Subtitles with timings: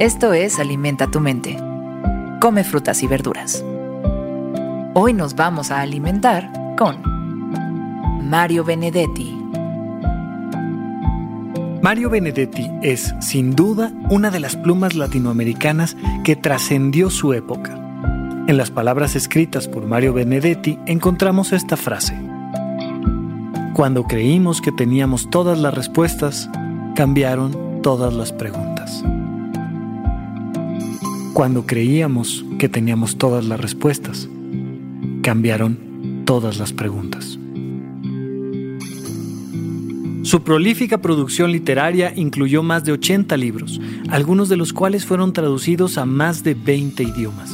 [0.00, 1.56] Esto es Alimenta tu mente.
[2.40, 3.64] Come frutas y verduras.
[4.92, 7.00] Hoy nos vamos a alimentar con
[8.28, 9.38] Mario Benedetti.
[11.80, 17.78] Mario Benedetti es, sin duda, una de las plumas latinoamericanas que trascendió su época.
[18.48, 22.20] En las palabras escritas por Mario Benedetti encontramos esta frase.
[23.74, 26.50] Cuando creímos que teníamos todas las respuestas,
[26.96, 29.04] cambiaron todas las preguntas.
[31.34, 34.28] Cuando creíamos que teníamos todas las respuestas,
[35.20, 37.40] cambiaron todas las preguntas.
[40.22, 45.98] Su prolífica producción literaria incluyó más de 80 libros, algunos de los cuales fueron traducidos
[45.98, 47.52] a más de 20 idiomas.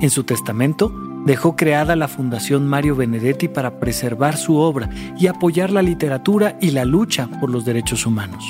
[0.00, 0.90] En su testamento,
[1.26, 4.88] dejó creada la Fundación Mario Benedetti para preservar su obra
[5.20, 8.42] y apoyar la literatura y la lucha por los derechos humanos.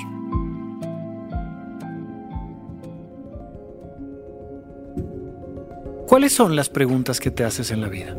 [6.13, 8.15] ¿Cuáles son las preguntas que te haces en la vida?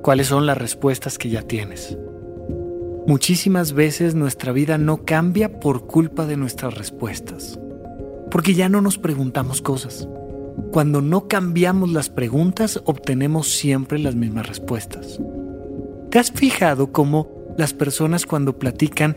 [0.00, 1.98] ¿Cuáles son las respuestas que ya tienes?
[3.06, 7.60] Muchísimas veces nuestra vida no cambia por culpa de nuestras respuestas,
[8.30, 10.08] porque ya no nos preguntamos cosas.
[10.72, 15.20] Cuando no cambiamos las preguntas, obtenemos siempre las mismas respuestas.
[16.08, 19.16] ¿Te has fijado cómo las personas cuando platican,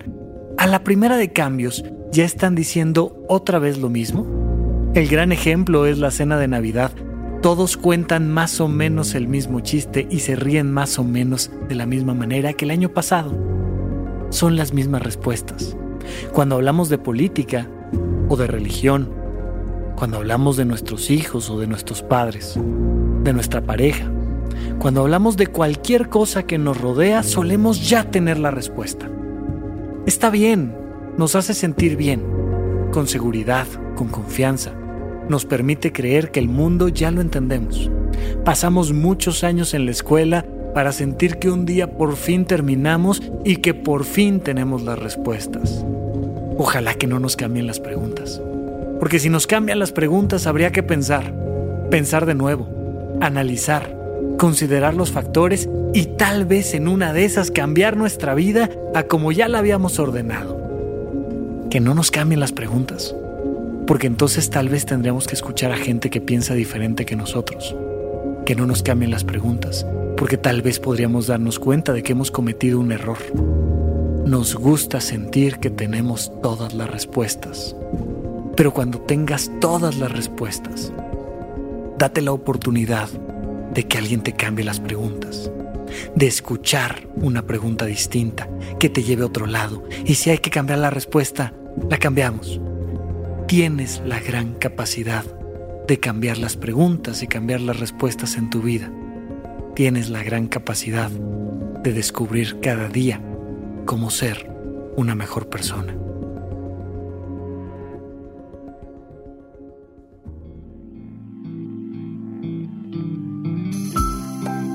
[0.57, 4.91] a la primera de cambios, ya están diciendo otra vez lo mismo?
[4.93, 6.91] El gran ejemplo es la cena de Navidad,
[7.45, 11.75] todos cuentan más o menos el mismo chiste y se ríen más o menos de
[11.75, 13.37] la misma manera que el año pasado.
[14.31, 15.77] Son las mismas respuestas.
[16.33, 17.69] Cuando hablamos de política
[18.29, 19.11] o de religión,
[19.95, 22.59] cuando hablamos de nuestros hijos o de nuestros padres,
[23.23, 24.11] de nuestra pareja,
[24.79, 29.07] cuando hablamos de cualquier cosa que nos rodea, solemos ya tener la respuesta.
[30.07, 30.75] Está bien,
[31.19, 32.23] nos hace sentir bien,
[32.91, 34.73] con seguridad, con confianza
[35.29, 37.89] nos permite creer que el mundo ya lo entendemos.
[38.43, 43.57] Pasamos muchos años en la escuela para sentir que un día por fin terminamos y
[43.57, 45.85] que por fin tenemos las respuestas.
[46.57, 48.41] Ojalá que no nos cambien las preguntas.
[48.99, 51.33] Porque si nos cambian las preguntas habría que pensar,
[51.89, 52.67] pensar de nuevo,
[53.21, 53.97] analizar,
[54.37, 59.31] considerar los factores y tal vez en una de esas cambiar nuestra vida a como
[59.31, 60.61] ya la habíamos ordenado.
[61.69, 63.15] Que no nos cambien las preguntas
[63.87, 67.75] porque entonces tal vez tendríamos que escuchar a gente que piensa diferente que nosotros,
[68.45, 69.85] que no nos cambien las preguntas,
[70.17, 73.17] porque tal vez podríamos darnos cuenta de que hemos cometido un error.
[74.25, 77.75] Nos gusta sentir que tenemos todas las respuestas,
[78.55, 80.91] pero cuando tengas todas las respuestas,
[81.99, 83.09] date la oportunidad
[83.73, 85.51] de que alguien te cambie las preguntas,
[86.15, 90.49] de escuchar una pregunta distinta que te lleve a otro lado, y si hay que
[90.49, 91.53] cambiar la respuesta,
[91.87, 92.61] la cambiamos
[93.47, 95.23] tienes la gran capacidad
[95.87, 98.91] de cambiar las preguntas y cambiar las respuestas en tu vida.
[99.75, 103.21] Tienes la gran capacidad de descubrir cada día
[103.85, 104.51] cómo ser
[104.97, 105.95] una mejor persona.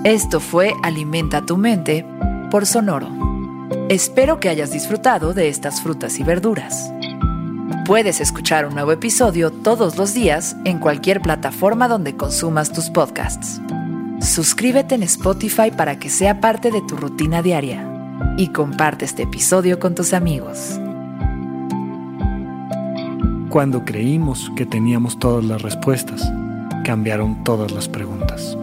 [0.05, 2.07] Esto fue Alimenta tu mente
[2.51, 3.09] por Sonoro.
[3.89, 6.93] Espero que hayas disfrutado de estas frutas y verduras.
[7.87, 13.61] Puedes escuchar un nuevo episodio todos los días en cualquier plataforma donde consumas tus podcasts.
[14.21, 17.87] Suscríbete en Spotify para que sea parte de tu rutina diaria
[18.37, 20.81] y comparte este episodio con tus amigos.
[23.51, 26.23] Cuando creímos que teníamos todas las respuestas,
[26.85, 28.57] cambiaron todas las preguntas.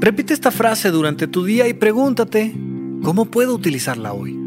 [0.00, 2.54] Repite esta frase durante tu día y pregúntate,
[3.02, 4.43] ¿cómo puedo utilizarla hoy?